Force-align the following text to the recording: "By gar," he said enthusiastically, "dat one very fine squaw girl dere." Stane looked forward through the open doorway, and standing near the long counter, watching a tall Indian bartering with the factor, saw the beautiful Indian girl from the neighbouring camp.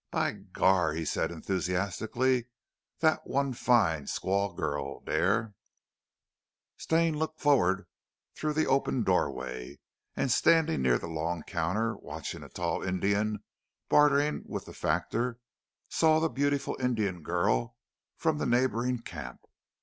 "By 0.09 0.31
gar," 0.31 0.93
he 0.93 1.05
said 1.05 1.29
enthusiastically, 1.29 2.47
"dat 3.01 3.27
one 3.27 3.53
very 3.53 3.63
fine 3.65 4.03
squaw 4.05 4.57
girl 4.57 5.01
dere." 5.01 5.53
Stane 6.75 7.19
looked 7.19 7.39
forward 7.39 7.85
through 8.35 8.53
the 8.53 8.65
open 8.65 9.03
doorway, 9.03 9.77
and 10.15 10.31
standing 10.31 10.81
near 10.81 10.97
the 10.97 11.05
long 11.05 11.43
counter, 11.43 11.95
watching 11.95 12.41
a 12.41 12.49
tall 12.49 12.81
Indian 12.81 13.43
bartering 13.89 14.41
with 14.47 14.65
the 14.65 14.73
factor, 14.73 15.37
saw 15.87 16.19
the 16.19 16.29
beautiful 16.29 16.75
Indian 16.79 17.21
girl 17.21 17.75
from 18.17 18.39
the 18.39 18.47
neighbouring 18.47 19.03
camp. 19.03 19.45